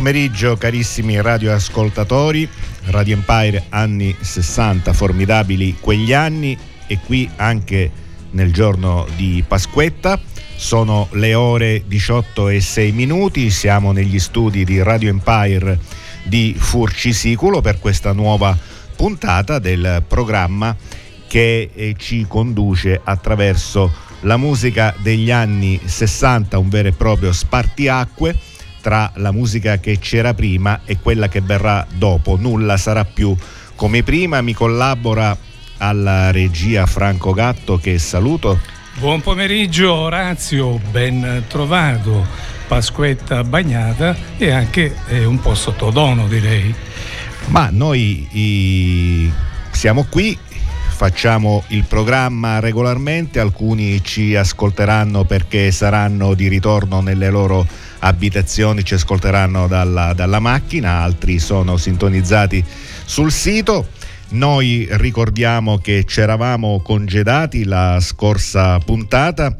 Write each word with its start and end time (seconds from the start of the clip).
Pomeriggio 0.00 0.56
carissimi 0.56 1.20
radioascoltatori, 1.20 2.48
Radio 2.84 3.16
Empire 3.16 3.66
anni 3.68 4.16
60, 4.18 4.94
formidabili 4.94 5.76
quegli 5.78 6.14
anni. 6.14 6.56
E 6.86 6.98
qui 7.04 7.28
anche 7.36 7.90
nel 8.30 8.50
giorno 8.50 9.06
di 9.16 9.44
Pasquetta. 9.46 10.18
Sono 10.56 11.08
le 11.10 11.34
ore 11.34 11.82
18 11.86 12.48
e 12.48 12.62
6 12.62 12.92
minuti, 12.92 13.50
siamo 13.50 13.92
negli 13.92 14.18
studi 14.18 14.64
di 14.64 14.82
Radio 14.82 15.10
Empire 15.10 15.78
di 16.22 16.56
Furcisiculo 16.58 17.60
per 17.60 17.78
questa 17.78 18.12
nuova 18.12 18.56
puntata 18.96 19.58
del 19.58 20.02
programma 20.08 20.74
che 21.28 21.72
eh, 21.74 21.94
ci 21.98 22.24
conduce 22.26 22.98
attraverso 23.04 23.92
la 24.20 24.38
musica 24.38 24.94
degli 25.02 25.30
anni 25.30 25.78
60, 25.84 26.56
un 26.56 26.70
vero 26.70 26.88
e 26.88 26.92
proprio 26.92 27.34
spartiacque 27.34 28.48
tra 28.80 29.10
la 29.16 29.32
musica 29.32 29.78
che 29.78 29.98
c'era 29.98 30.34
prima 30.34 30.80
e 30.84 30.98
quella 30.98 31.28
che 31.28 31.40
verrà 31.40 31.86
dopo. 31.92 32.36
Nulla 32.36 32.76
sarà 32.76 33.04
più 33.04 33.36
come 33.74 34.02
prima. 34.02 34.40
Mi 34.40 34.52
collabora 34.52 35.36
alla 35.78 36.30
regia 36.30 36.86
Franco 36.86 37.32
Gatto 37.32 37.78
che 37.78 37.98
saluto. 37.98 38.58
Buon 38.98 39.20
pomeriggio 39.20 39.92
Orazio, 39.92 40.78
ben 40.90 41.44
trovato. 41.48 42.26
Pasquetta 42.68 43.42
bagnata 43.44 44.16
e 44.36 44.50
anche 44.50 44.94
eh, 45.08 45.24
un 45.24 45.40
po' 45.40 45.54
sottodono 45.54 46.28
direi. 46.28 46.74
Ma 47.46 47.68
noi 47.72 48.28
i... 48.32 49.32
siamo 49.70 50.04
qui 50.08 50.38
facciamo 51.00 51.64
il 51.68 51.84
programma 51.84 52.60
regolarmente, 52.60 53.40
alcuni 53.40 54.04
ci 54.04 54.36
ascolteranno 54.36 55.24
perché 55.24 55.70
saranno 55.72 56.34
di 56.34 56.46
ritorno 56.46 57.00
nelle 57.00 57.30
loro 57.30 57.66
abitazioni 58.00 58.84
ci 58.84 58.92
ascolteranno 58.92 59.66
dalla, 59.66 60.12
dalla 60.12 60.40
macchina, 60.40 61.00
altri 61.00 61.38
sono 61.38 61.78
sintonizzati 61.78 62.62
sul 63.06 63.32
sito. 63.32 63.88
Noi 64.32 64.86
ricordiamo 64.90 65.78
che 65.78 66.04
ci 66.06 66.20
eravamo 66.20 66.82
congedati 66.82 67.64
la 67.64 67.98
scorsa 68.02 68.78
puntata 68.80 69.56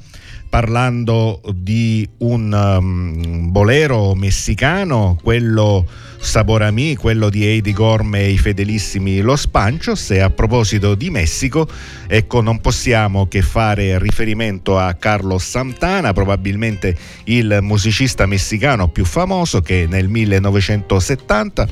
parlando 0.50 1.40
di 1.54 2.06
un 2.18 2.52
um, 2.52 3.52
bolero 3.52 4.14
messicano, 4.16 5.16
quello 5.22 5.86
Saborami, 6.18 6.96
quello 6.96 7.30
di 7.30 7.46
Eddie 7.46 7.72
Gorme 7.72 8.24
e 8.24 8.30
i 8.30 8.36
fedelissimi 8.36 9.20
Los 9.20 9.46
Panchos 9.46 10.10
e 10.10 10.18
a 10.18 10.28
proposito 10.28 10.96
di 10.96 11.08
Messico, 11.08 11.68
ecco 12.06 12.40
non 12.40 12.60
possiamo 12.60 13.28
che 13.28 13.42
fare 13.42 13.98
riferimento 14.00 14.76
a 14.76 14.92
Carlos 14.94 15.48
Santana, 15.48 16.12
probabilmente 16.12 16.96
il 17.24 17.60
musicista 17.62 18.26
messicano 18.26 18.88
più 18.88 19.04
famoso 19.04 19.62
che 19.62 19.86
nel 19.88 20.08
1970 20.08 21.68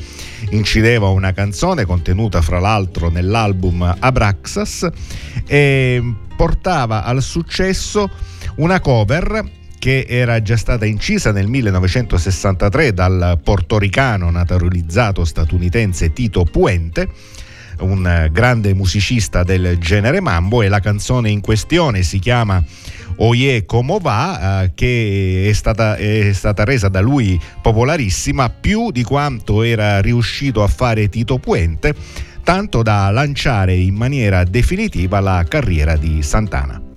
incideva 0.50 1.08
una 1.08 1.32
canzone 1.32 1.84
contenuta 1.84 2.40
fra 2.40 2.60
l'altro 2.60 3.10
nell'album 3.10 3.96
Abraxas 3.98 4.88
e 5.46 6.00
portava 6.36 7.02
al 7.02 7.20
successo 7.20 8.08
una 8.58 8.80
cover 8.80 9.44
che 9.78 10.06
era 10.08 10.42
già 10.42 10.56
stata 10.56 10.84
incisa 10.84 11.30
nel 11.30 11.46
1963 11.46 12.92
dal 12.92 13.38
portoricano 13.42 14.30
naturalizzato 14.30 15.24
statunitense 15.24 16.12
Tito 16.12 16.44
Puente 16.44 17.08
un 17.80 18.28
grande 18.32 18.74
musicista 18.74 19.44
del 19.44 19.78
genere 19.78 20.20
mambo 20.20 20.62
e 20.62 20.68
la 20.68 20.80
canzone 20.80 21.30
in 21.30 21.40
questione 21.40 22.02
si 22.02 22.18
chiama 22.18 22.62
Oye 23.18 23.64
Como 23.64 23.98
Va 23.98 24.62
eh, 24.62 24.72
che 24.74 25.46
è 25.48 25.52
stata, 25.52 25.94
è 25.96 26.32
stata 26.32 26.64
resa 26.64 26.88
da 26.88 27.00
lui 27.00 27.40
popolarissima 27.62 28.50
più 28.50 28.90
di 28.90 29.04
quanto 29.04 29.62
era 29.62 30.00
riuscito 30.00 30.64
a 30.64 30.68
fare 30.68 31.08
Tito 31.08 31.38
Puente 31.38 31.94
tanto 32.42 32.82
da 32.82 33.10
lanciare 33.10 33.74
in 33.74 33.94
maniera 33.94 34.42
definitiva 34.42 35.20
la 35.20 35.44
carriera 35.46 35.96
di 35.96 36.22
Santana. 36.22 36.87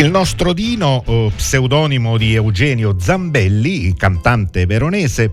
Il 0.00 0.10
nostro 0.10 0.54
Dino, 0.54 1.04
pseudonimo 1.36 2.16
di 2.16 2.34
Eugenio 2.34 2.96
Zambelli, 2.98 3.92
cantante 3.94 4.64
veronese, 4.64 5.30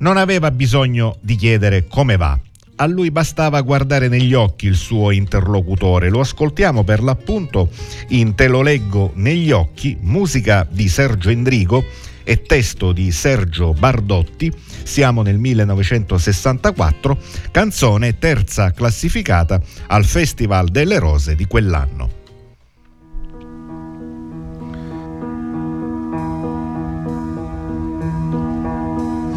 non 0.00 0.18
aveva 0.18 0.50
bisogno 0.50 1.16
di 1.22 1.34
chiedere 1.34 1.86
come 1.86 2.18
va. 2.18 2.38
A 2.76 2.86
lui 2.86 3.10
bastava 3.10 3.62
guardare 3.62 4.08
negli 4.08 4.34
occhi 4.34 4.66
il 4.66 4.74
suo 4.74 5.12
interlocutore. 5.12 6.10
Lo 6.10 6.20
ascoltiamo 6.20 6.84
per 6.84 7.02
l'appunto 7.02 7.70
in 8.08 8.34
Te 8.34 8.48
lo 8.48 8.60
leggo 8.60 9.12
negli 9.14 9.50
occhi, 9.50 9.96
musica 10.02 10.66
di 10.70 10.88
Sergio 10.88 11.30
Endrigo 11.30 11.82
e 12.22 12.42
testo 12.42 12.92
di 12.92 13.10
Sergio 13.12 13.72
Bardotti. 13.72 14.52
Siamo 14.82 15.22
nel 15.22 15.38
1964, 15.38 17.18
canzone 17.50 18.18
terza 18.18 18.72
classificata 18.72 19.58
al 19.86 20.04
Festival 20.04 20.68
delle 20.68 20.98
Rose 20.98 21.34
di 21.34 21.46
quell'anno. 21.46 22.20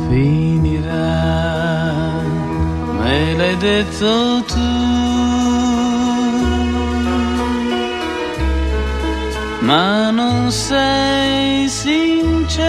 Finirà, 0.08 1.14
me 3.00 3.36
l'hai 3.38 3.56
detto 3.58 4.44
tu. 4.52 4.70
Ma 9.62 10.12
non 10.12 10.52
sei 10.52 11.68
sincera, 11.68 12.66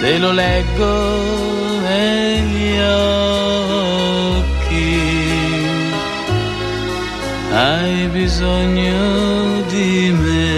te 0.00 0.18
lo 0.18 0.32
leggo 0.32 0.94
negli 1.88 2.78
occhi, 2.80 4.60
hai 7.52 8.08
bisogno 8.08 9.62
di 9.68 10.12
me 10.22 10.51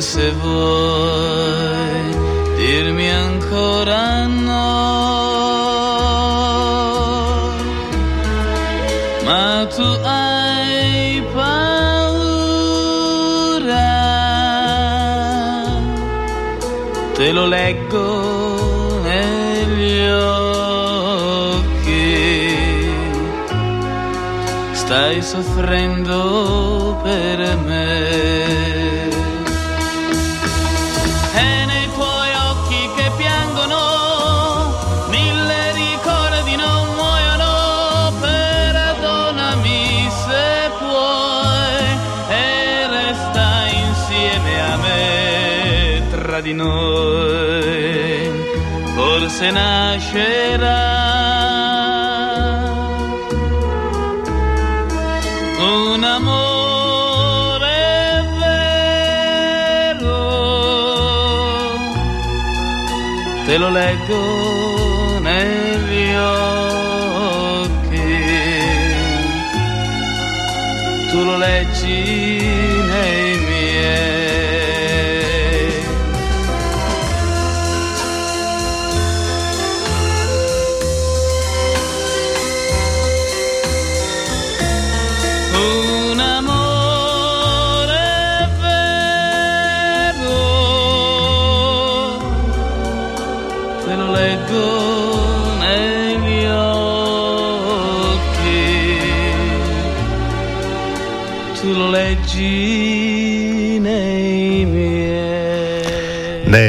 se 0.00 0.30
vuoi 0.30 2.02
dirmi 2.56 3.10
ancora 3.10 4.26
no, 4.26 4.68
ma 9.24 9.66
tu 9.74 9.82
hai 10.04 11.22
paura, 11.34 11.88
te 17.14 17.32
lo 17.32 17.46
leggo 17.46 19.00
negli 19.02 20.08
occhi, 20.10 21.74
stai 24.72 25.20
soffrendo 25.22 26.57
di 46.48 46.54
noi. 46.54 48.30
Forse 48.94 49.50
nascerà 49.50 50.86
un 55.58 56.02
amore 56.04 57.76
vero. 58.40 60.16
Te 63.46 63.58
lo 63.58 63.68
leggo 63.68 64.47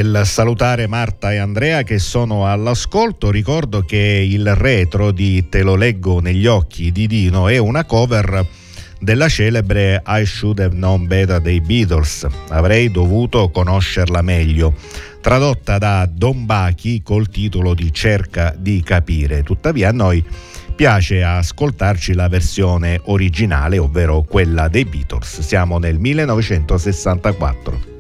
Nel 0.02 0.22
salutare 0.24 0.88
Marta 0.88 1.34
e 1.34 1.40
Andrea 1.40 1.84
che 1.84 2.00
sono 2.00 2.50
all'ascolto, 2.50 3.30
ricordo 3.30 3.82
che 3.82 3.98
il 3.98 4.56
retro 4.56 5.12
di 5.12 5.50
Te 5.50 5.62
lo 5.62 5.76
leggo 5.76 6.22
negli 6.22 6.46
occhi 6.46 6.94
di 6.94 7.06
Dino 7.06 7.50
è 7.50 7.58
una 7.58 7.84
cover 7.84 8.48
della 8.98 9.28
celebre 9.28 10.02
I 10.08 10.26
Should 10.26 10.60
Have 10.60 10.74
Known 10.74 11.06
Better 11.06 11.42
dei 11.42 11.60
Beatles. 11.60 12.26
Avrei 12.48 12.90
dovuto 12.90 13.50
conoscerla 13.50 14.22
meglio, 14.22 14.74
tradotta 15.20 15.78
da 15.78 16.10
Don 16.10 16.46
Bachi 16.46 17.02
col 17.04 17.28
titolo 17.28 17.74
di 17.74 17.92
Cerca 17.92 18.56
di 18.58 18.82
capire. 18.82 19.44
Tuttavia 19.44 19.90
a 19.90 19.92
noi 19.92 20.24
piace 20.78 21.22
ascoltarci 21.24 22.14
la 22.14 22.30
versione 22.30 23.02
originale, 23.04 23.78
ovvero 23.78 24.22
quella 24.22 24.70
dei 24.70 24.86
Beatles. 24.86 25.42
Siamo 25.42 25.78
nel 25.78 26.00
1964. 26.00 27.98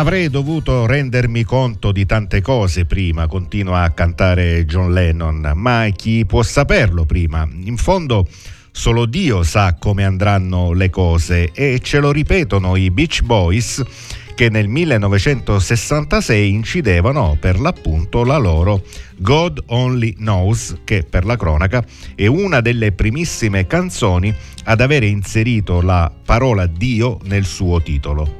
Avrei 0.00 0.30
dovuto 0.30 0.86
rendermi 0.86 1.44
conto 1.44 1.92
di 1.92 2.06
tante 2.06 2.40
cose 2.40 2.86
prima, 2.86 3.26
continua 3.26 3.82
a 3.82 3.90
cantare 3.90 4.64
John 4.64 4.94
Lennon, 4.94 5.52
ma 5.54 5.86
chi 5.94 6.24
può 6.24 6.42
saperlo 6.42 7.04
prima? 7.04 7.46
In 7.64 7.76
fondo 7.76 8.26
solo 8.70 9.04
Dio 9.04 9.42
sa 9.42 9.76
come 9.78 10.04
andranno 10.04 10.72
le 10.72 10.88
cose 10.88 11.50
e 11.52 11.80
ce 11.82 12.00
lo 12.00 12.12
ripetono 12.12 12.76
i 12.76 12.90
Beach 12.90 13.20
Boys 13.20 13.82
che 14.34 14.48
nel 14.48 14.68
1966 14.68 16.48
incidevano 16.48 17.36
per 17.38 17.60
l'appunto 17.60 18.24
la 18.24 18.38
loro 18.38 18.82
God 19.18 19.64
Only 19.66 20.14
Knows, 20.14 20.78
che 20.82 21.02
per 21.02 21.26
la 21.26 21.36
cronaca 21.36 21.84
è 22.14 22.24
una 22.24 22.62
delle 22.62 22.92
primissime 22.92 23.66
canzoni 23.66 24.34
ad 24.64 24.80
avere 24.80 25.04
inserito 25.04 25.82
la 25.82 26.10
parola 26.24 26.64
Dio 26.64 27.18
nel 27.24 27.44
suo 27.44 27.82
titolo. 27.82 28.39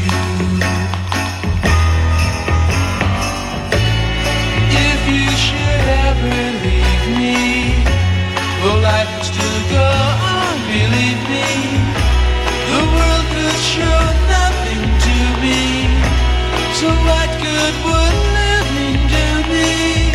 So 16.81 16.87
what 16.89 17.29
good 17.37 17.75
would 17.85 18.17
living 18.33 18.97
do 19.13 19.27
me? 19.53 20.09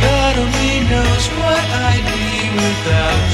God 0.00 0.38
only 0.38 0.78
knows 0.88 1.26
what 1.42 1.64
I'd 1.90 2.06
be 2.06 2.54
without 2.54 3.25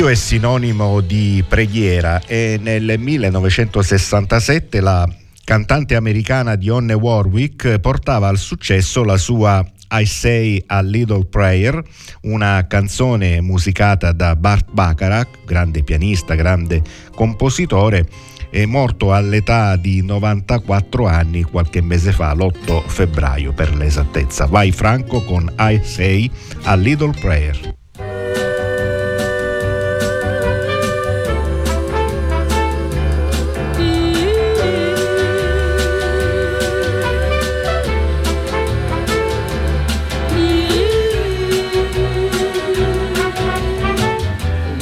Dio 0.00 0.08
è 0.08 0.14
sinonimo 0.14 1.02
di 1.02 1.44
preghiera 1.46 2.22
e 2.24 2.58
nel 2.58 2.94
1967 2.98 4.80
la 4.80 5.06
cantante 5.44 5.94
americana 5.94 6.56
Dionne 6.56 6.94
Warwick 6.94 7.78
portava 7.80 8.28
al 8.28 8.38
successo 8.38 9.04
la 9.04 9.18
sua 9.18 9.62
I 9.90 10.06
Say 10.06 10.64
a 10.68 10.80
Little 10.80 11.26
Prayer, 11.26 11.82
una 12.22 12.66
canzone 12.66 13.42
musicata 13.42 14.12
da 14.12 14.36
Bart 14.36 14.70
Bacharach, 14.70 15.44
grande 15.44 15.82
pianista, 15.82 16.34
grande 16.34 16.82
compositore, 17.14 18.08
è 18.48 18.64
morto 18.64 19.12
all'età 19.12 19.76
di 19.76 20.02
94 20.02 21.06
anni 21.08 21.42
qualche 21.42 21.82
mese 21.82 22.12
fa, 22.12 22.32
l'8 22.32 22.84
febbraio 22.86 23.52
per 23.52 23.76
l'esattezza. 23.76 24.46
Vai 24.46 24.72
Franco 24.72 25.22
con 25.24 25.52
I 25.58 25.78
Say 25.84 26.30
a 26.62 26.74
Little 26.74 27.12
Prayer. 27.20 27.79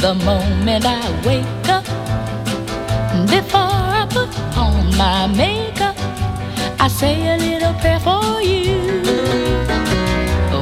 The 0.09 0.15
moment 0.15 0.87
I 0.87 1.05
wake 1.27 1.69
up, 1.69 1.85
before 3.29 3.61
I 3.61 4.07
put 4.09 4.31
on 4.57 4.97
my 4.97 5.27
makeup, 5.27 5.97
I 6.81 6.89
say 6.89 7.35
a 7.35 7.37
little 7.37 7.75
prayer 7.75 8.01
for 8.01 8.41
you. 8.41 9.03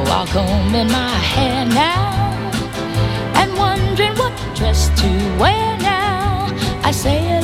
While 0.09 0.26
combing 0.26 0.91
my 0.91 1.15
hair 1.33 1.65
now 1.65 2.50
and 3.37 3.56
wondering 3.56 4.17
what 4.17 4.32
dress 4.56 4.89
to 5.00 5.09
wear 5.39 5.78
now, 5.78 6.52
I 6.82 6.91
say 6.91 7.36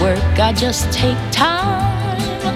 work, 0.00 0.38
I 0.38 0.52
just 0.52 0.90
take 0.92 1.18
time, 1.30 2.50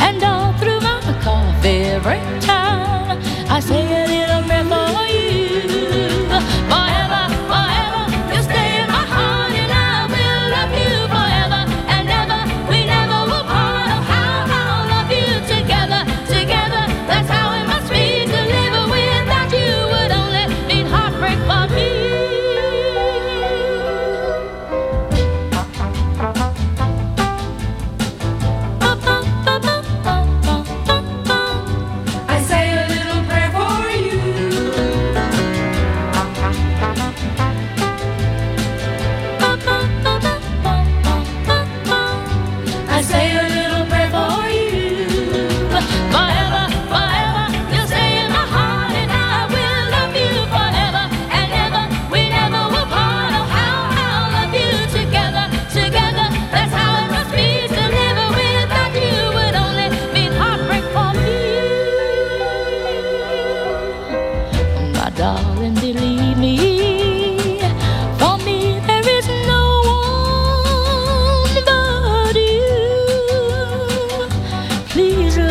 and 0.00 0.22
all 0.24 0.52
through 0.54 0.80
my 0.80 1.00
coffee 1.22 1.82
every 1.96 2.20
time, 2.40 3.20
I 3.48 3.60
say 3.60 3.97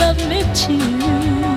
love 0.08 0.30
me 0.30 0.42
too. 0.54 1.57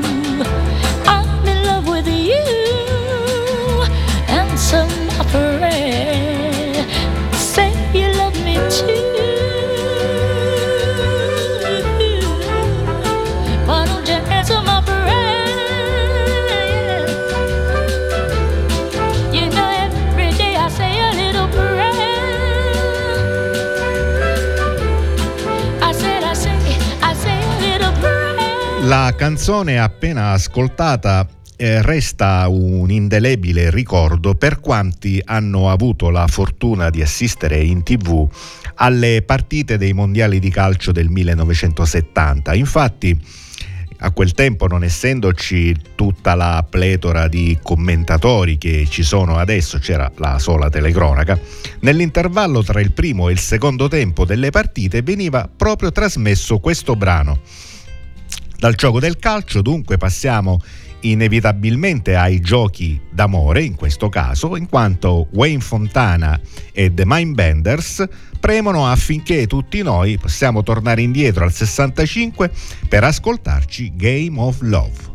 La 28.90 29.14
canzone 29.16 29.78
appena 29.78 30.32
ascoltata 30.32 31.24
eh, 31.56 31.80
resta 31.80 32.48
un 32.48 32.90
indelebile 32.90 33.70
ricordo 33.70 34.34
per 34.34 34.58
quanti 34.58 35.22
hanno 35.24 35.70
avuto 35.70 36.10
la 36.10 36.26
fortuna 36.26 36.90
di 36.90 37.00
assistere 37.00 37.60
in 37.60 37.84
tv 37.84 38.28
alle 38.74 39.22
partite 39.24 39.78
dei 39.78 39.92
mondiali 39.92 40.40
di 40.40 40.50
calcio 40.50 40.90
del 40.90 41.08
1970. 41.08 42.52
Infatti, 42.54 43.16
a 43.98 44.10
quel 44.10 44.32
tempo, 44.32 44.66
non 44.66 44.82
essendoci 44.82 45.72
tutta 45.94 46.34
la 46.34 46.66
pletora 46.68 47.28
di 47.28 47.56
commentatori 47.62 48.58
che 48.58 48.88
ci 48.90 49.04
sono 49.04 49.36
adesso, 49.36 49.78
c'era 49.78 50.10
la 50.16 50.40
sola 50.40 50.68
telecronaca, 50.68 51.38
nell'intervallo 51.82 52.64
tra 52.64 52.80
il 52.80 52.90
primo 52.90 53.28
e 53.28 53.32
il 53.34 53.38
secondo 53.38 53.86
tempo 53.86 54.24
delle 54.24 54.50
partite 54.50 55.02
veniva 55.02 55.48
proprio 55.48 55.92
trasmesso 55.92 56.58
questo 56.58 56.96
brano. 56.96 57.38
Dal 58.60 58.74
gioco 58.74 59.00
del 59.00 59.16
calcio 59.16 59.62
dunque 59.62 59.96
passiamo 59.96 60.60
inevitabilmente 61.00 62.14
ai 62.14 62.40
giochi 62.40 63.00
d'amore 63.10 63.62
in 63.62 63.74
questo 63.74 64.10
caso, 64.10 64.54
in 64.54 64.68
quanto 64.68 65.28
Wayne 65.32 65.62
Fontana 65.62 66.38
e 66.70 66.92
The 66.92 67.04
Mindbenders 67.06 68.06
premono 68.38 68.86
affinché 68.86 69.46
tutti 69.46 69.80
noi 69.80 70.18
possiamo 70.18 70.62
tornare 70.62 71.00
indietro 71.00 71.44
al 71.44 71.54
65 71.54 72.50
per 72.86 73.02
ascoltarci 73.02 73.94
Game 73.96 74.38
of 74.38 74.60
Love. 74.60 75.08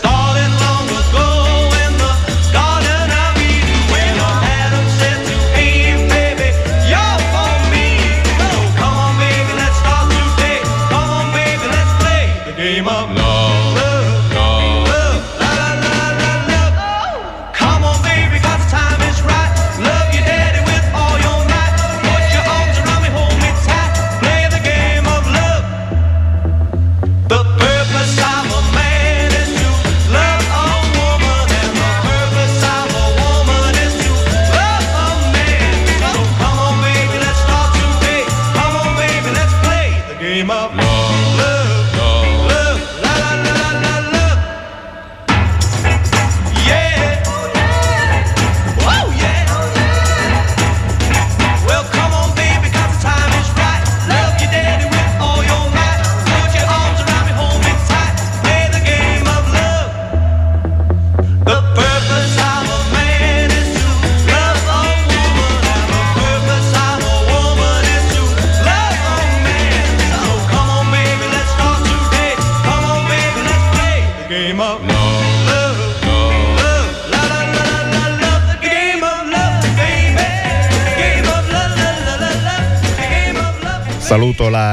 La. 0.00 0.21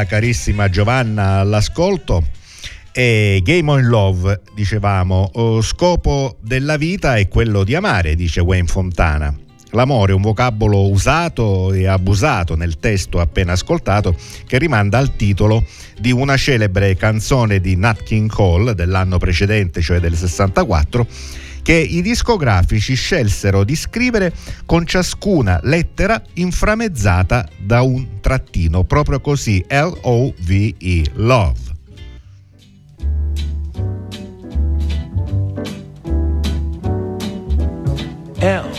Carissima 0.09 0.69
Giovanna 0.69 1.37
all'ascolto. 1.37 2.25
E 2.91 3.41
Game 3.43 3.69
on 3.69 3.83
Love, 3.83 4.41
dicevamo, 4.55 5.31
scopo 5.61 6.37
della 6.41 6.75
vita 6.75 7.15
è 7.15 7.27
quello 7.27 7.63
di 7.63 7.75
amare, 7.75 8.15
dice 8.15 8.41
Wayne 8.41 8.67
Fontana. 8.67 9.33
L'amore 9.73 10.13
è 10.13 10.15
un 10.15 10.23
vocabolo 10.23 10.89
usato 10.89 11.71
e 11.71 11.85
abusato 11.85 12.55
nel 12.55 12.79
testo 12.79 13.19
appena 13.19 13.51
ascoltato 13.51 14.15
che 14.47 14.57
rimanda 14.57 14.97
al 14.97 15.15
titolo 15.15 15.63
di 15.99 16.11
una 16.11 16.35
celebre 16.37 16.95
canzone 16.95 17.59
di 17.59 17.75
Nat 17.75 18.01
King 18.01 18.31
Cole 18.31 18.73
dell'anno 18.73 19.19
precedente, 19.19 19.79
cioè 19.81 19.99
del 19.99 20.15
64, 20.15 21.05
che 21.61 21.73
i 21.73 22.01
discografici 22.01 22.95
scelsero 22.95 23.63
di 23.63 23.75
scrivere 23.75 24.33
con 24.65 24.85
ciascuna 24.85 25.59
lettera 25.63 26.21
inframezzata 26.33 27.47
da 27.57 27.81
un 27.81 28.19
trattino, 28.21 28.83
proprio 28.83 29.19
così, 29.21 29.63
L-O-V-E, 29.67 31.03
Love. 31.13 31.67
L 38.41 38.69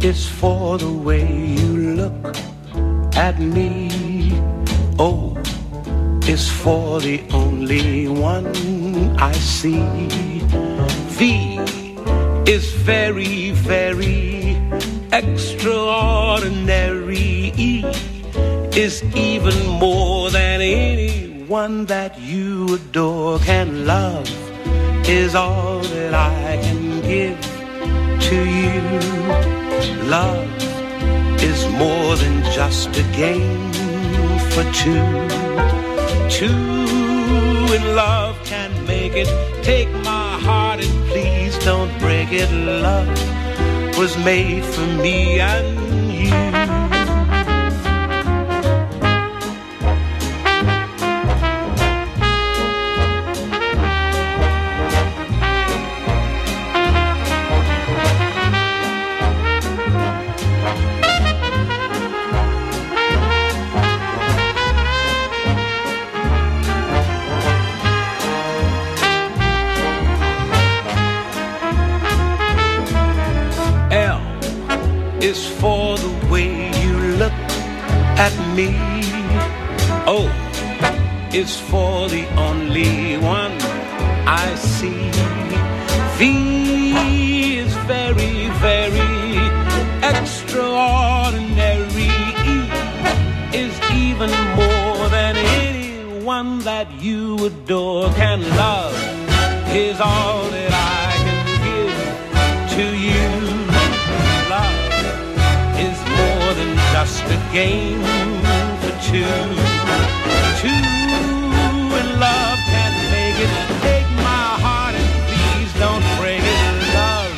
is 0.00 0.26
for 0.26 0.78
the 0.78 0.86
way 0.86 1.54
you 1.58 1.94
look 1.94 2.36
at 3.16 3.38
me. 3.38 3.88
O 4.98 5.36
is 6.26 6.48
for 6.48 7.00
the 7.00 7.22
only 7.32 8.06
one 8.06 8.50
I 9.18 9.32
see. 9.34 9.82
V 11.18 11.47
is 12.48 12.72
very, 12.72 13.50
very 13.50 14.56
extraordinary. 15.12 17.52
Is 18.74 19.02
even 19.14 19.66
more 19.66 20.30
than 20.30 20.62
anyone 20.62 21.84
that 21.86 22.18
you 22.18 22.74
adore 22.76 23.38
can 23.40 23.86
love. 23.86 24.26
Is 25.06 25.34
all 25.34 25.80
that 25.80 26.14
I 26.14 26.58
can 26.62 27.02
give 27.02 27.38
to 28.28 28.36
you. 28.60 28.80
Love 30.08 30.48
is 31.42 31.66
more 31.72 32.16
than 32.16 32.42
just 32.52 32.88
a 32.96 33.02
game 33.12 33.72
for 34.52 34.64
two. 34.72 35.28
Two 36.30 36.54
in 37.76 37.94
love 37.94 38.38
can 38.44 38.70
make 38.86 39.12
it. 39.14 39.28
Take 39.62 39.90
my 40.02 40.38
heart 40.46 40.80
and 40.82 40.97
don't 41.64 41.98
break 41.98 42.28
it. 42.32 42.50
Love 42.52 43.08
was 43.98 44.16
made 44.18 44.64
for 44.64 44.86
me 45.02 45.40
and 45.40 46.12
you. 46.12 46.47
is 75.20 75.46
for 75.60 75.96
the 75.98 76.26
way 76.30 76.70
you 76.82 76.96
look 77.16 77.32
at 78.26 78.32
me. 78.54 78.76
Oh, 80.06 80.28
it's 81.32 81.58
for 81.58 82.08
the 82.08 82.26
only 82.36 83.16
one 83.18 83.52
I 84.26 84.54
see. 84.54 85.10
The 86.18 86.57
game 107.58 108.00
for 108.82 108.94
two. 109.08 109.24
Two 110.62 110.84
in 112.00 112.08
love 112.26 112.58
can 112.72 112.92
make 113.14 113.38
it. 113.46 113.52
Take 113.86 114.08
my 114.30 114.46
heart 114.64 114.94
and 115.00 115.08
please 115.26 115.70
don't 115.82 116.06
break 116.20 116.42
it. 116.54 116.60
Love 116.98 117.34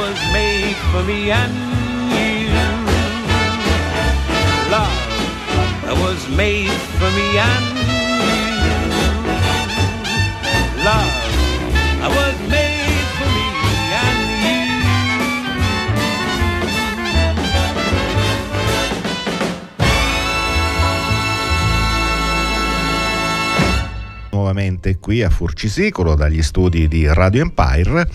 was 0.00 0.18
made 0.36 0.76
for 0.90 1.02
me 1.10 1.30
and 1.40 1.54
you. 2.12 2.44
Love 4.74 6.00
was 6.04 6.20
made 6.42 6.80
for 6.98 7.10
me 7.18 7.28
and 7.38 7.67
nuovamente 24.58 24.98
qui 24.98 25.22
a 25.22 25.30
Furcisicolo 25.30 26.16
dagli 26.16 26.42
studi 26.42 26.88
di 26.88 27.06
Radio 27.06 27.42
Empire 27.42 28.08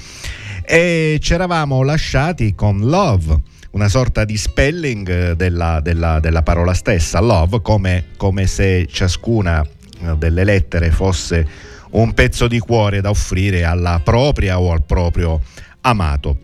e 0.66 1.18
ci 1.22 1.34
eravamo 1.34 1.84
lasciati 1.84 2.54
con 2.54 2.82
Love, 2.82 3.42
una 3.72 3.88
sorta 3.88 4.26
di 4.26 4.36
spelling 4.36 5.32
della, 5.34 5.80
della- 5.80 6.20
della 6.20 6.44
parola 6.44 6.74
stessa, 6.74 7.22
Love, 7.22 7.62
come, 7.62 8.08
come 8.18 8.46
se 8.46 8.86
ciascuna 8.92 9.66
eh, 9.66 10.16
delle 10.18 10.44
lettere 10.44 10.92
fosse 10.92 11.48
un 11.92 12.14
pezzo 12.14 12.50
di 12.50 12.60
cuore 12.60 13.00
da 13.00 13.10
offrire 13.10 13.64
alla 13.64 14.02
propria 14.04 14.60
o 14.60 14.74
al 14.74 14.84
proprio 14.84 15.42
amato. 15.82 16.40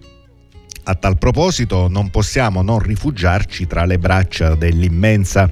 A 0.83 0.95
tal 0.95 1.17
proposito 1.17 1.89
non 1.89 2.09
possiamo 2.09 2.61
non 2.61 2.79
rifugiarci 2.79 3.67
tra 3.67 3.83
le 3.83 3.99
braccia 3.99 4.55
dell'immensa 4.55 5.49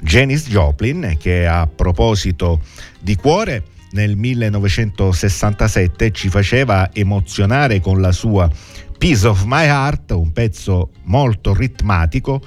Janis 0.00 0.48
Joplin 0.48 1.16
che 1.18 1.46
a 1.46 1.66
proposito 1.66 2.60
di 2.98 3.14
cuore 3.16 3.64
nel 3.92 4.16
1967 4.16 6.10
ci 6.10 6.28
faceva 6.28 6.90
emozionare 6.92 7.80
con 7.80 8.00
la 8.00 8.12
sua 8.12 8.50
Piece 8.98 9.26
of 9.26 9.44
My 9.44 9.64
Heart, 9.64 10.12
un 10.12 10.32
pezzo 10.32 10.90
molto 11.04 11.54
ritmatico, 11.54 12.40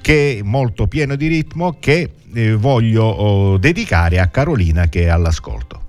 che 0.00 0.40
molto 0.42 0.86
pieno 0.86 1.16
di 1.16 1.26
ritmo 1.26 1.76
che 1.78 2.12
eh, 2.32 2.54
voglio 2.54 3.04
oh, 3.04 3.58
dedicare 3.58 4.18
a 4.18 4.28
Carolina 4.28 4.88
che 4.88 5.02
è 5.02 5.08
all'ascolto. 5.08 5.87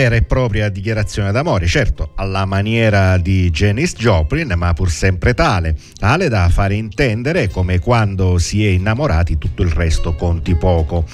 Vera 0.00 0.16
e 0.16 0.22
propria 0.22 0.70
dichiarazione 0.70 1.30
d'amore, 1.30 1.66
certo, 1.66 2.12
alla 2.14 2.46
maniera 2.46 3.18
di 3.18 3.50
Janis 3.50 3.94
Joplin, 3.96 4.50
ma 4.56 4.72
pur 4.72 4.90
sempre 4.90 5.34
tale, 5.34 5.76
tale 5.98 6.30
da 6.30 6.48
fare 6.48 6.74
intendere 6.74 7.50
come 7.50 7.80
quando 7.80 8.38
si 8.38 8.64
è 8.64 8.70
innamorati 8.70 9.36
tutto 9.36 9.60
il 9.62 9.70
resto 9.70 10.14
conti 10.14 10.54
poco. 10.54 11.04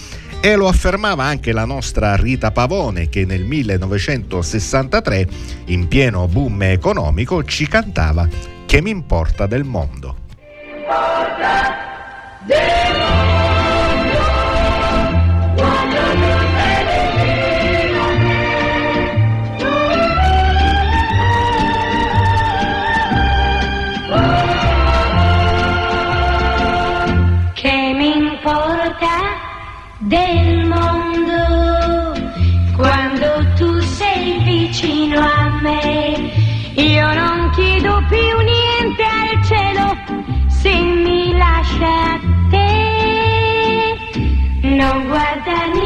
E 0.40 0.55
lo 0.55 0.68
affermava 0.68 1.25
anche 1.25 1.51
la 1.51 1.64
nostra 1.64 2.14
Rita 2.14 2.53
Pavone 2.53 3.09
che 3.09 3.25
nel 3.25 3.42
1963, 3.42 5.29
in 5.66 5.88
pieno 5.88 6.29
boom 6.29 6.62
economico, 6.62 7.42
ci 7.42 7.66
cantava 7.66 8.29
Che 8.66 8.83
mi 8.83 8.90
importa 8.90 9.46
del 9.46 9.64
mondo. 9.64 10.18
Che 12.46 13.06
del 30.07 30.66
mondo 30.66 32.14
quando 32.77 33.27
tu 33.57 33.81
sei 33.81 34.38
vicino 34.45 35.19
a 35.21 35.59
me? 35.62 36.33
Io 36.75 37.14
non 37.14 37.51
chiedo 37.55 38.03
più 38.09 38.38
niente 38.53 39.03
al 39.03 39.45
cielo 39.45 39.97
se 40.49 40.73
mi 40.75 41.37
lascia 41.37 42.21
te. 42.51 43.99
Non 44.62 45.07
guardarmi 45.07 45.86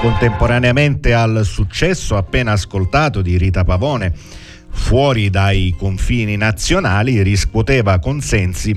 Contemporaneamente 0.00 1.12
al 1.12 1.44
successo 1.44 2.16
appena 2.16 2.52
ascoltato 2.52 3.20
di 3.20 3.36
Rita 3.36 3.64
Pavone, 3.64 4.14
fuori 4.70 5.28
dai 5.28 5.74
confini 5.76 6.38
nazionali 6.38 7.20
riscuoteva 7.20 7.98
consensi 7.98 8.74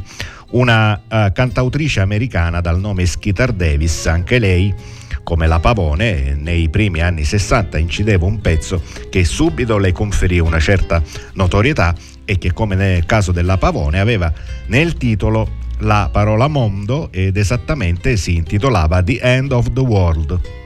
una 0.51 1.01
eh, 1.07 1.31
cantautrice 1.33 2.01
americana 2.01 2.59
dal 2.59 2.77
nome 2.77 3.05
Skeeter 3.05 3.53
Davis, 3.53 4.05
anche 4.07 4.37
lei 4.37 4.75
come 5.23 5.47
la 5.47 5.61
Pavone 5.61 6.35
nei 6.37 6.67
primi 6.67 6.99
anni 6.99 7.23
60 7.23 7.77
incideva 7.77 8.25
un 8.25 8.41
pezzo 8.41 8.83
che 9.09 9.23
subito 9.23 9.77
le 9.77 9.93
conferì 9.93 10.39
una 10.39 10.59
certa 10.59 11.01
notorietà 11.35 11.95
e 12.25 12.37
che 12.37 12.51
come 12.51 12.75
nel 12.75 13.05
caso 13.05 13.31
della 13.31 13.57
Pavone 13.57 14.01
aveva 14.01 14.31
nel 14.65 14.95
titolo 14.95 15.61
la 15.79 16.09
parola 16.11 16.49
mondo 16.49 17.07
ed 17.13 17.37
esattamente 17.37 18.17
si 18.17 18.35
intitolava 18.35 19.01
The 19.01 19.19
End 19.21 19.53
of 19.53 19.71
the 19.71 19.79
World. 19.79 20.62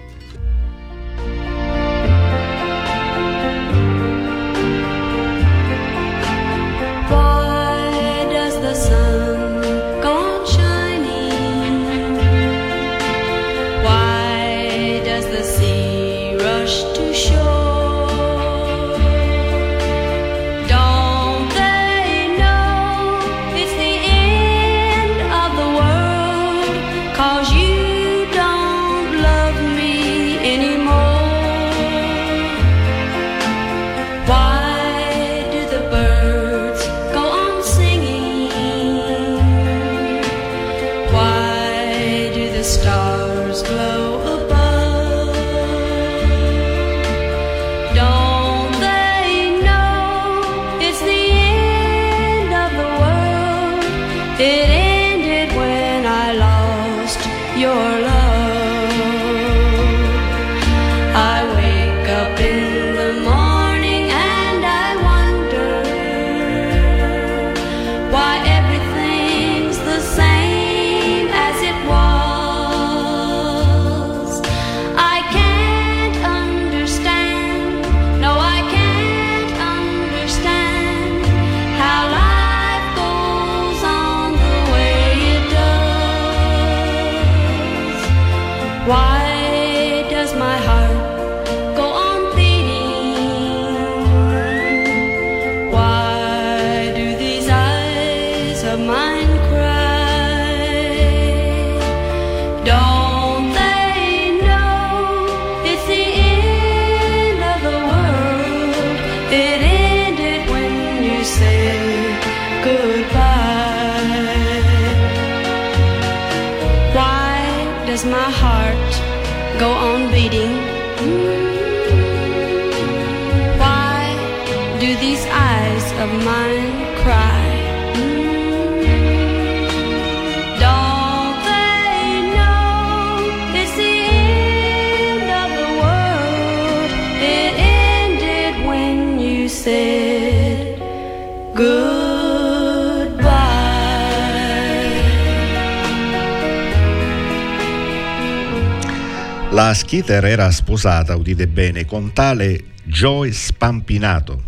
La 149.67 149.73
Skeeter 149.73 150.23
era 150.23 150.49
sposata, 150.49 151.17
udite 151.17 151.45
bene, 151.45 151.83
con 151.83 152.13
tale 152.13 152.67
Joe 152.85 153.33
Spampinato, 153.33 154.41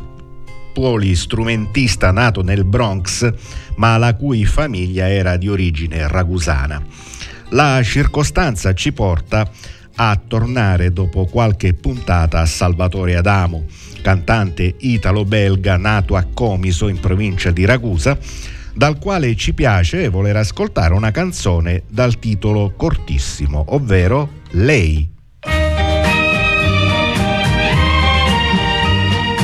polistrumentista 0.74 2.12
nato 2.12 2.42
nel 2.42 2.64
Bronx, 2.64 3.30
ma 3.76 3.98
la 3.98 4.16
cui 4.16 4.46
famiglia 4.46 5.10
era 5.10 5.36
di 5.36 5.50
origine 5.50 6.08
ragusana. 6.08 6.82
La 7.50 7.82
circostanza 7.84 8.74
ci 8.74 8.94
porta 8.94 9.46
a 9.96 10.22
tornare 10.26 10.94
dopo 10.94 11.26
qualche 11.26 11.74
puntata 11.74 12.40
a 12.40 12.46
Salvatore 12.46 13.18
Adamo, 13.18 13.66
cantante 14.02 14.76
italo-belga 14.78 15.76
nato 15.76 16.16
a 16.16 16.26
Comiso 16.34 16.88
in 16.88 17.02
provincia 17.02 17.52
di 17.52 17.66
Ragusa, 17.66 18.18
dal 18.74 18.98
quale 18.98 19.36
ci 19.36 19.54
piace 19.54 20.08
voler 20.08 20.38
ascoltare 20.38 20.94
una 20.94 21.12
canzone 21.12 21.84
dal 21.90 22.18
titolo 22.20 22.72
cortissimo, 22.78 23.66
ovvero 23.76 24.38
Lei. 24.52 25.08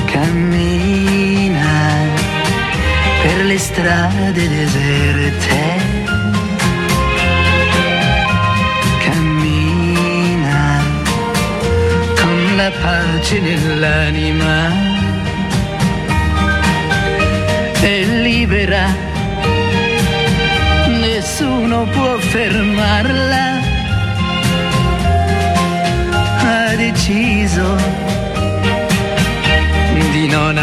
cammina 0.06 1.74
per 3.22 3.46
le 3.46 3.58
strade 3.60 4.48
deserte. 4.50 5.64
Cammina 9.04 10.82
con 12.20 12.56
la 12.56 12.72
pace 12.82 13.40
nell'anima. 13.40 14.72
È 17.80 18.04
libera, 18.04 18.88
nessuno 20.88 21.86
può 21.92 22.18
fermarla. 22.18 23.25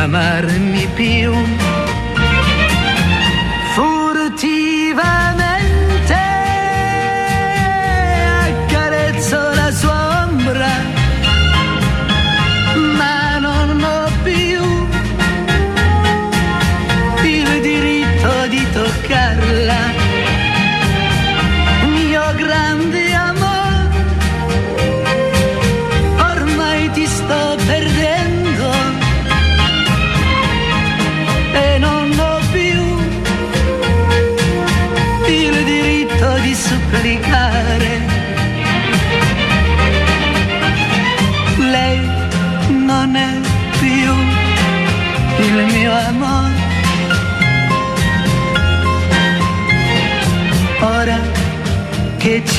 Amarmi 0.02 0.88
più. 0.94 1.61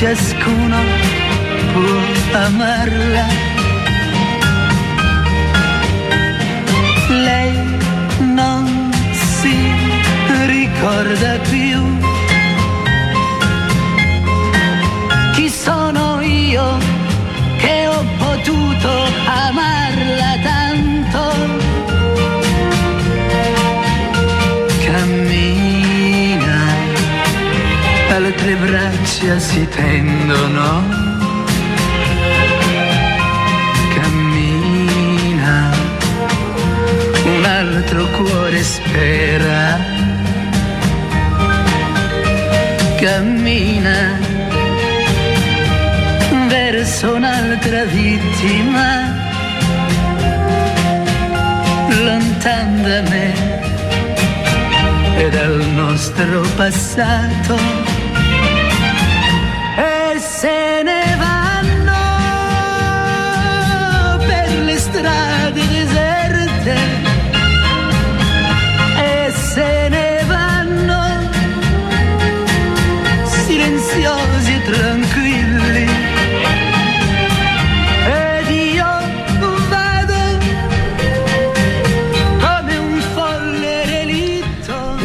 Ciascuno 0.04 0.76
può 1.72 2.38
amarla. 2.38 3.26
Lei 7.08 7.54
non 8.34 8.92
si 9.12 9.56
ricorda 10.46 11.38
più 11.48 11.93
braccia 29.24 29.38
si 29.38 29.66
tendono. 29.68 30.82
Cammina 33.94 35.70
un 37.24 37.44
altro 37.44 38.06
cuore 38.16 38.62
spera. 38.62 39.78
Cammina 43.00 44.18
verso 46.48 47.14
un'altra 47.14 47.84
vittima, 47.84 49.14
lontan 52.02 52.82
da 52.82 53.00
me 53.10 53.32
e 55.16 55.28
dal 55.30 55.66
nostro 55.74 56.40
passato. 56.56 58.03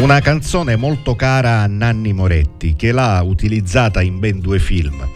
Una 0.10 0.22
canzone 0.22 0.76
molto 0.76 1.16
cara 1.16 1.60
a 1.60 1.68
Nanni 1.68 2.14
Moretti 2.14 2.76
che 2.76 2.92
l'ha 2.92 3.22
utilizzata 3.24 4.02
in 4.02 4.18
ben 4.18 4.40
due 4.40 4.58
film. 4.58 5.08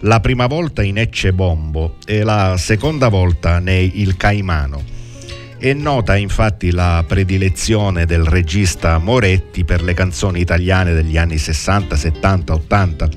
La 0.00 0.20
prima 0.20 0.46
volta 0.46 0.82
in 0.82 0.96
Ecce 0.96 1.34
Bombo 1.34 1.96
e 2.06 2.22
la 2.22 2.56
seconda 2.56 3.08
volta 3.08 3.58
nei 3.58 4.00
Il 4.00 4.16
Caimano. 4.16 4.82
È 5.58 5.70
nota 5.74 6.16
infatti 6.16 6.70
la 6.70 7.04
predilezione 7.06 8.06
del 8.06 8.24
regista 8.24 8.96
Moretti 8.96 9.66
per 9.66 9.82
le 9.82 9.92
canzoni 9.92 10.40
italiane 10.40 10.94
degli 10.94 11.18
anni 11.18 11.36
60, 11.36 11.94
70, 11.94 12.54
80, 12.54 13.08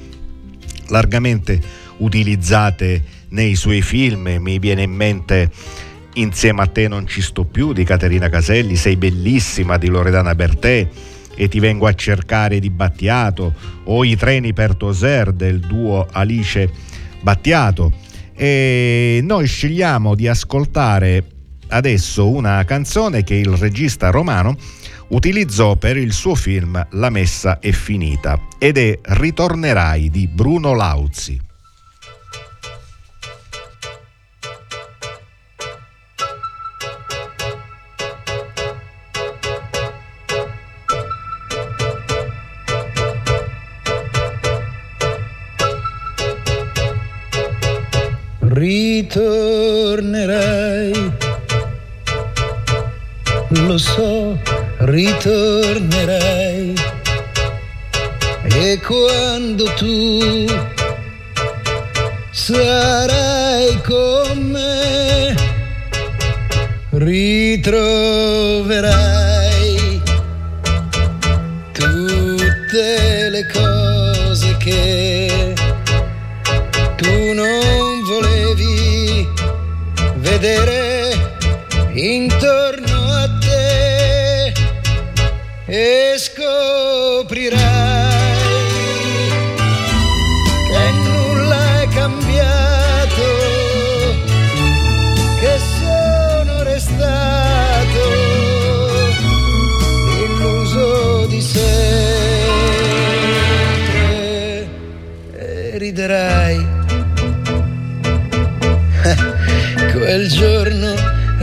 largamente 0.89 1.61
utilizzate 1.99 3.03
nei 3.29 3.55
suoi 3.55 3.82
film. 3.82 4.36
Mi 4.38 4.59
viene 4.59 4.82
in 4.82 4.91
mente 4.91 5.49
Insieme 6.15 6.63
a 6.63 6.67
te 6.67 6.89
non 6.89 7.07
ci 7.07 7.21
sto 7.21 7.45
più 7.45 7.71
di 7.71 7.86
Caterina 7.86 8.27
Caselli, 8.27 8.75
Sei 8.75 8.97
bellissima 8.97 9.77
di 9.77 9.88
Loredana 9.88 10.36
Bertè 10.36 10.89
e 11.36 11.47
Ti 11.47 11.59
vengo 11.59 11.88
a 11.88 11.93
cercare 11.93 12.59
di 12.59 12.69
Battiato 12.69 13.53
o 13.86 14.03
I 14.03 14.15
treni 14.15 14.53
per 14.53 14.75
Toser 14.75 15.32
del 15.34 15.59
duo 15.59 16.07
Alice 16.11 16.69
Battiato. 17.21 17.91
E 18.34 19.19
noi 19.23 19.45
scegliamo 19.45 20.15
di 20.15 20.27
ascoltare 20.27 21.25
adesso 21.69 22.29
una 22.29 22.63
canzone 22.65 23.23
che 23.23 23.36
il 23.36 23.55
regista 23.55 24.09
romano 24.09 24.55
utilizzò 25.09 25.75
per 25.75 25.97
il 25.97 26.13
suo 26.13 26.36
film 26.36 26.86
La 26.91 27.09
messa 27.09 27.59
è 27.59 27.71
finita 27.71 28.39
ed 28.57 28.77
è 28.77 28.99
Ritornerai 29.01 30.09
di 30.09 30.27
Bruno 30.27 30.73
Lauzi. 30.73 31.51
Ritornerai. 49.12 50.93
Lo 53.49 53.78
so, 53.78 54.39
ritornerai. 54.80 56.74
E 58.43 58.80
quando 58.80 59.66
tu 59.76 60.47
sarai 62.32 63.82
con 63.84 64.38
me, 64.51 65.36
ritroverai 66.91 68.01
vedere 80.42 81.12
in 81.94 82.28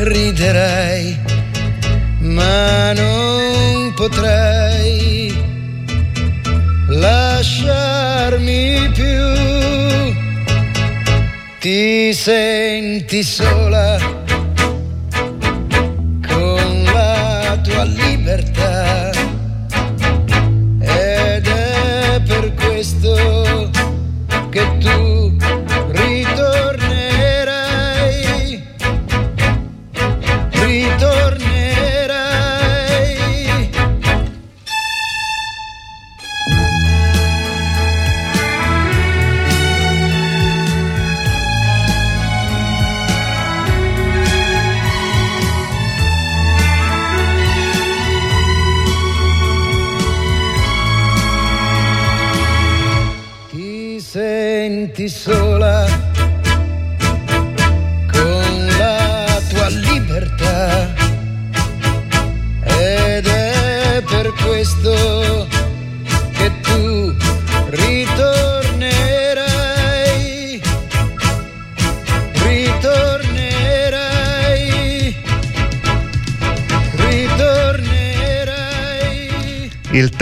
riderai, 0.08 1.18
ma 2.20 2.92
non 2.92 3.92
potrai 3.94 5.32
lasciarmi 6.88 8.90
più. 8.92 10.16
Ti 11.60 12.14
senti 12.14 13.22
sola 13.22 14.17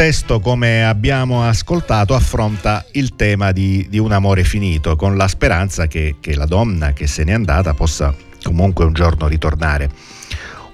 testo, 0.07 0.39
come 0.39 0.87
abbiamo 0.87 1.43
ascoltato, 1.43 2.15
affronta 2.15 2.87
il 2.93 3.17
tema 3.17 3.51
di, 3.51 3.89
di 3.91 3.99
un 3.99 4.13
amore 4.13 4.45
finito, 4.45 4.95
con 4.95 5.17
la 5.17 5.27
speranza 5.27 5.89
che, 5.89 6.15
che 6.21 6.37
la 6.37 6.47
donna 6.47 6.93
che 6.93 7.09
se 7.09 7.25
n'è 7.25 7.33
andata 7.33 7.75
possa 7.75 8.15
comunque 8.45 8.85
un 8.85 8.93
giorno 8.93 9.27
ritornare. 9.27 9.91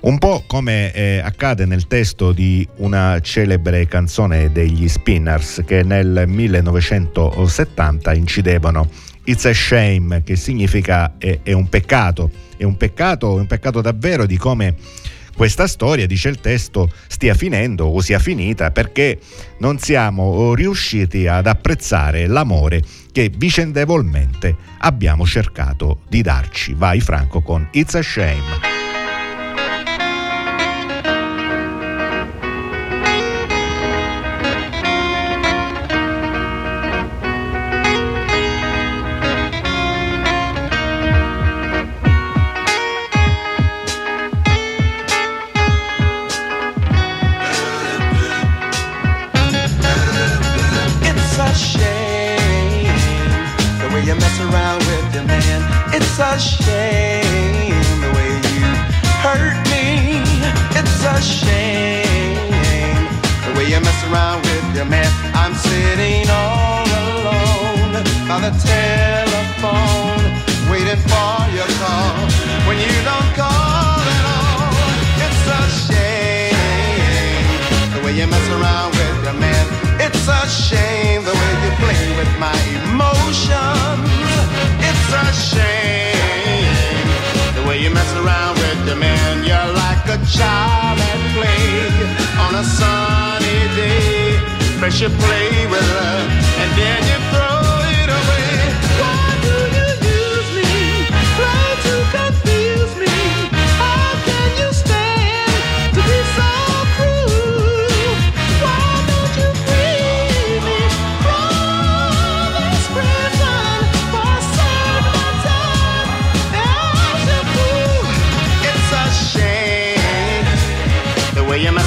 Un 0.01 0.19
po' 0.19 0.45
come 0.47 0.93
eh, 0.93 1.23
accade 1.25 1.65
nel 1.65 1.87
testo 1.87 2.33
di 2.33 2.69
una 2.77 3.21
celebre 3.21 3.87
canzone 3.87 4.53
degli 4.53 4.87
Spinners 4.87 5.63
che 5.65 5.83
nel 5.83 6.25
1970 6.27 8.13
incidevano 8.13 8.87
It's 9.25 9.47
a 9.47 9.55
shame, 9.55 10.23
che 10.25 10.37
significa 10.37 11.15
è, 11.17 11.39
è 11.43 11.53
un 11.53 11.71
peccato, 11.71 12.31
è 12.59 12.65
un 12.65 12.77
peccato, 12.77 13.39
è 13.39 13.41
un 13.41 13.47
peccato 13.47 13.81
davvero 13.81 14.27
di 14.27 14.37
come 14.37 14.75
questa 15.43 15.67
storia, 15.67 16.07
dice 16.07 16.29
il 16.29 16.39
testo, 16.39 16.89
stia 17.09 17.35
finendo 17.35 17.87
o 17.87 18.01
sia 18.01 18.21
finita 18.21 18.71
perché 18.71 19.19
non 19.59 19.81
siamo 19.81 20.55
riusciti 20.55 21.27
ad 21.27 21.49
apprezzare 21.49 22.29
l'amore 22.29 22.81
che 23.11 23.29
vicendevolmente 23.37 24.55
abbiamo 24.79 25.27
cercato 25.27 26.03
di 26.09 26.23
darci. 26.23 26.75
Vai 26.75 27.01
Franco 27.01 27.43
con 27.43 27.67
It's 27.73 27.95
a 27.97 28.03
Shame. 28.03 28.72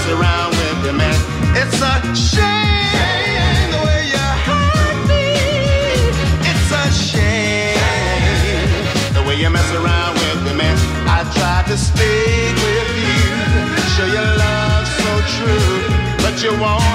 around 0.09 0.51
with 0.51 0.85
your 0.85 0.93
man. 0.93 1.15
It's 1.55 1.81
a 1.81 1.93
shame 2.15 3.67
the 3.71 3.81
way 3.87 4.01
you 4.13 4.27
hurt 4.47 4.99
me. 5.11 5.25
It's 6.51 6.69
a 6.71 6.85
shame 6.91 7.77
the 9.13 9.23
way 9.27 9.35
you 9.35 9.49
mess 9.49 9.71
around 9.73 10.13
with 10.15 10.45
your 10.45 10.55
man. 10.55 10.77
I 11.07 11.23
tried 11.37 11.65
to 11.71 11.77
speak 11.77 12.53
with 12.65 12.91
you, 13.05 13.23
show 13.95 14.07
your 14.17 14.29
love 14.43 14.85
so 14.99 15.11
true, 15.35 15.77
but 16.23 16.41
you 16.43 16.51
won't. 16.59 16.94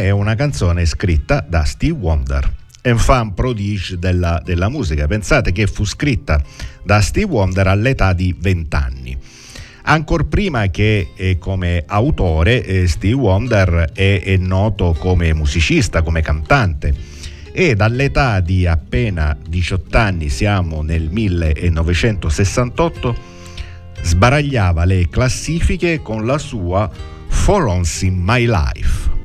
È 0.00 0.08
una 0.08 0.34
canzone 0.34 0.86
scritta 0.86 1.44
da 1.46 1.64
Steve 1.64 1.92
Wonder, 1.92 2.50
un 2.84 2.96
fan 2.96 3.34
prodige 3.34 3.98
della, 3.98 4.40
della 4.42 4.70
musica. 4.70 5.06
Pensate 5.06 5.52
che 5.52 5.66
fu 5.66 5.84
scritta 5.84 6.42
da 6.82 7.02
Steve 7.02 7.26
Wonder 7.26 7.66
all'età 7.66 8.14
di 8.14 8.34
20 8.38 8.76
anni. 8.76 9.14
Ancora 9.82 10.24
prima 10.24 10.66
che 10.68 11.10
eh, 11.14 11.36
come 11.36 11.84
autore, 11.86 12.64
eh, 12.64 12.88
Steve 12.88 13.12
Wonder 13.12 13.90
è, 13.92 14.22
è 14.24 14.38
noto 14.38 14.96
come 14.98 15.34
musicista, 15.34 16.00
come 16.00 16.22
cantante 16.22 16.94
e 17.52 17.74
dall'età 17.74 18.40
di 18.40 18.66
appena 18.66 19.36
18 19.46 19.98
anni, 19.98 20.30
siamo 20.30 20.80
nel 20.80 21.10
1968, 21.10 23.16
sbaragliava 24.00 24.86
le 24.86 25.10
classifiche 25.10 26.00
con 26.00 26.24
la 26.24 26.38
sua 26.38 27.18
For 27.44 27.66
Once 27.66 28.02
in 28.02 28.24
My 28.24 28.44
Life. 28.44 29.19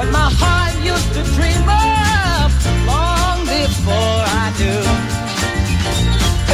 What 0.00 0.12
my 0.12 0.30
heart 0.40 0.72
used 0.80 1.12
to 1.12 1.22
dream 1.36 1.66
of 1.68 2.48
long 2.88 3.38
before 3.44 4.20
I 4.44 4.46
do. 4.56 4.76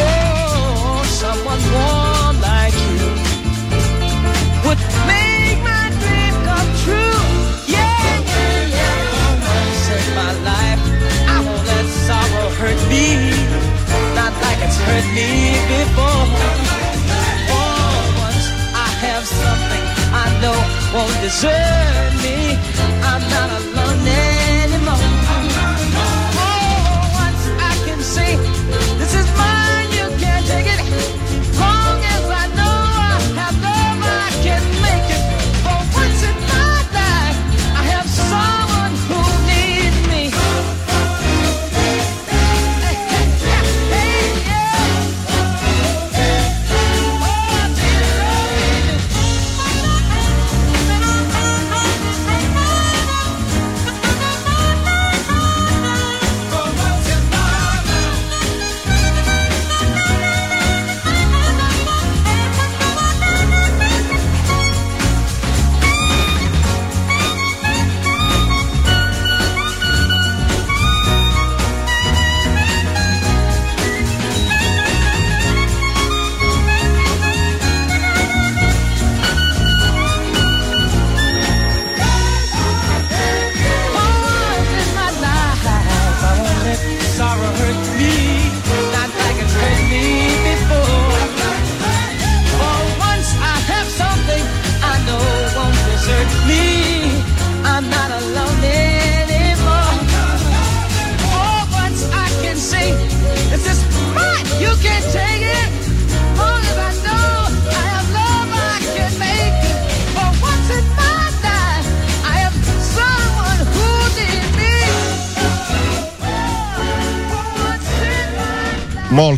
Oh, 0.03 1.07
someone 1.23 1.63
warm 1.77 2.37
like 2.43 2.75
you 2.91 3.07
would 4.67 4.83
make 5.07 5.59
my 5.63 5.87
dream 6.03 6.35
come 6.49 6.71
true. 6.83 7.23
Yeah, 7.71 8.03
yeah, 8.35 8.79
yeah. 8.79 9.55
Once 9.55 9.85
in 9.95 10.07
my 10.19 10.33
life, 10.51 10.83
I 11.31 11.39
won't 11.47 11.65
let 11.71 11.87
sorrow 12.07 12.49
hurt 12.59 12.81
me, 12.91 13.31
not 14.19 14.35
like 14.43 14.59
it's 14.67 14.79
hurt 14.87 15.07
me 15.15 15.55
before. 15.71 16.27
For 17.47 17.79
once 18.27 18.47
I 18.75 18.89
have 19.07 19.25
something 19.41 19.85
I 20.25 20.27
know 20.43 20.59
won't 20.95 21.15
desert 21.23 22.13
me. 22.27 22.76
I'm 23.17 23.31
not 23.31 23.51
alone 23.51 24.09
eh? 24.09 24.36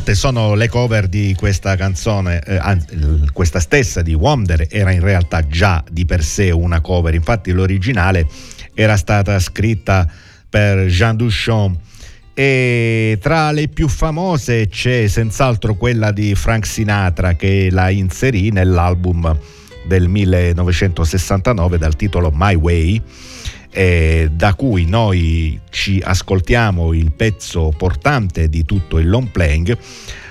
Molte 0.09 0.27
sono 0.27 0.55
le 0.55 0.71
cover 0.71 1.07
di 1.07 1.35
questa 1.37 1.77
canzone, 1.77 2.41
eh, 2.41 2.57
anzi, 2.57 2.97
questa 3.31 3.61
stessa 3.61 4.01
di 4.01 4.15
Wonder 4.15 4.67
era 4.71 4.91
in 4.91 5.03
realtà 5.03 5.47
già 5.47 5.85
di 5.91 6.07
per 6.07 6.25
sé 6.25 6.51
una 6.51 6.81
cover, 6.81 7.13
infatti 7.13 7.53
l'originale 7.53 8.27
era 8.73 8.97
stata 8.97 9.39
scritta 9.39 10.11
per 10.49 10.87
Jean 10.87 11.15
Duchamp. 11.15 11.79
E 12.33 13.19
tra 13.21 13.51
le 13.53 13.69
più 13.69 13.87
famose 13.87 14.69
c'è 14.69 15.07
senz'altro 15.09 15.75
quella 15.75 16.11
di 16.11 16.35
Frank 16.35 16.65
Sinatra 16.65 17.35
che 17.35 17.69
la 17.71 17.91
inserì 17.91 18.51
nell'album 18.51 19.39
del 19.87 20.09
1969 20.09 21.77
dal 21.77 21.97
titolo 21.97 22.33
My 22.33 22.55
Way 22.55 23.03
eh, 23.71 24.29
da 24.33 24.55
cui 24.55 24.87
noi 24.87 25.61
ci 25.71 26.01
ascoltiamo 26.03 26.93
il 26.93 27.13
pezzo 27.13 27.73
portante 27.77 28.49
di 28.49 28.65
tutto 28.65 28.99
il 28.99 29.09
long 29.09 29.29
playing 29.29 29.79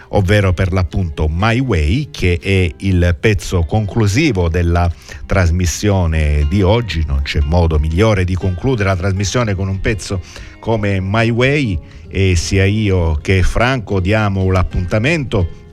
ovvero 0.09 0.53
per 0.53 0.71
l'appunto 0.71 1.27
My 1.29 1.59
Way 1.59 2.09
che 2.11 2.39
è 2.41 2.71
il 2.77 3.15
pezzo 3.19 3.63
conclusivo 3.63 4.49
della 4.49 4.91
trasmissione 5.25 6.45
di 6.49 6.61
oggi. 6.61 7.03
Non 7.05 7.21
c'è 7.23 7.39
modo 7.41 7.79
migliore 7.79 8.23
di 8.23 8.35
concludere 8.35 8.89
la 8.89 8.95
trasmissione 8.95 9.55
con 9.55 9.67
un 9.67 9.79
pezzo 9.79 10.21
come 10.59 10.99
My 11.01 11.29
Way 11.29 11.79
e 12.09 12.35
sia 12.35 12.65
io 12.65 13.15
che 13.21 13.43
Franco 13.43 13.99
diamo 13.99 14.49
l'appuntamento 14.49 15.65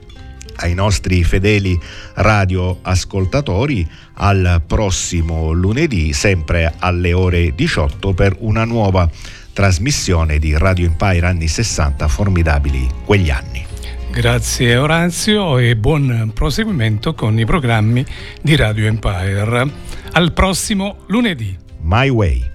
ai 0.57 0.73
nostri 0.73 1.23
fedeli 1.23 1.79
radioascoltatori 2.13 3.87
al 4.15 4.61
prossimo 4.65 5.51
lunedì, 5.51 6.13
sempre 6.13 6.73
alle 6.79 7.13
ore 7.13 7.53
18, 7.55 8.13
per 8.13 8.35
una 8.39 8.65
nuova 8.65 9.09
trasmissione 9.53 10.37
di 10.37 10.57
Radio 10.57 10.85
Empire 10.85 11.25
anni 11.25 11.47
60, 11.47 12.07
formidabili 12.07 12.87
quegli 13.05 13.29
anni. 13.29 13.65
Grazie 14.11 14.77
Orazio 14.77 15.57
e 15.57 15.75
buon 15.75 16.31
proseguimento 16.33 17.13
con 17.13 17.37
i 17.37 17.45
programmi 17.45 18.05
di 18.41 18.55
Radio 18.55 18.85
Empire. 18.85 19.69
Al 20.11 20.31
prossimo 20.31 20.99
lunedì. 21.07 21.57
My 21.81 22.09
Way. 22.09 22.51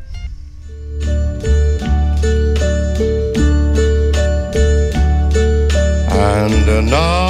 And 6.13 6.89
now 6.91 7.30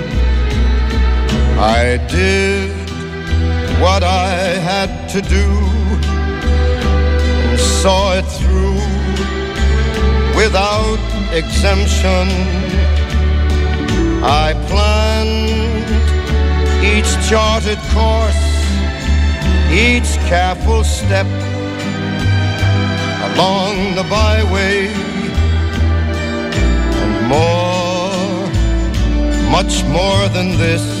I 1.63 1.97
did 2.09 2.71
what 3.79 4.01
I 4.01 4.31
had 4.69 5.07
to 5.09 5.21
do 5.21 5.45
and 7.49 7.59
saw 7.59 8.13
it 8.17 8.25
through 8.39 8.81
without 10.35 10.97
exemption. 11.31 12.27
I 14.23 14.53
planned 14.69 15.85
each 16.83 17.11
charted 17.29 17.77
course, 17.93 18.43
each 19.69 20.17
careful 20.27 20.83
step 20.83 21.27
along 23.29 23.93
the 23.93 24.03
byway, 24.09 24.87
and 27.01 27.27
more, 27.27 28.49
much 29.51 29.83
more 29.85 30.27
than 30.29 30.57
this, 30.57 31.00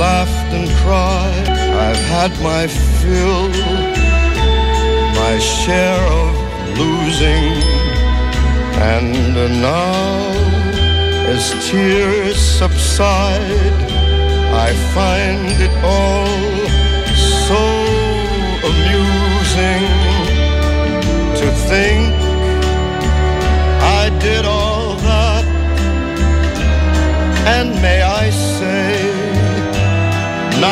laughed 0.00 0.50
and 0.54 0.66
cried, 0.78 1.46
I've 1.86 2.04
had 2.16 2.32
my 2.40 2.66
fill, 2.66 3.50
my 5.22 5.38
share 5.38 6.04
of 6.24 6.32
losing, 6.78 7.52
and 8.92 9.34
now 9.60 10.30
as 11.34 11.44
tears 11.68 12.38
subside, 12.38 13.76
I 14.66 14.70
find 14.96 15.44
it 15.66 15.74
all 15.84 16.48
so 17.46 17.62
amusing 18.70 19.99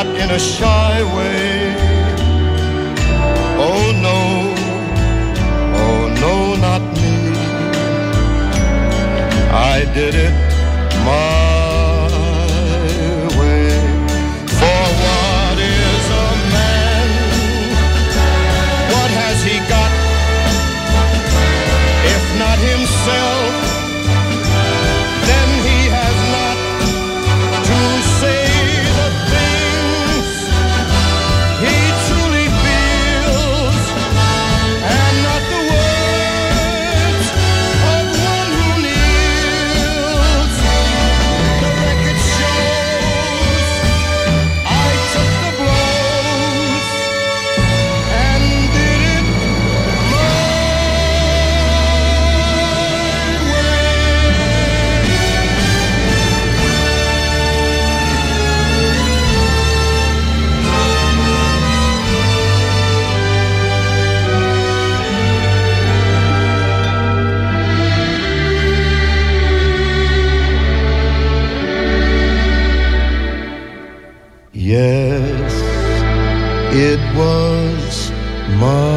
not 0.04 0.14
in 0.14 0.30
a 0.30 0.38
shy 0.38 1.02
way, 1.16 1.74
oh 3.66 3.84
no, 4.06 4.20
oh 5.82 6.02
no, 6.22 6.34
not 6.66 6.82
me. 7.00 7.14
I 9.50 9.78
did 9.96 10.14
it 10.14 10.34
my 11.04 11.37
was 77.18 78.12
my 78.60 78.87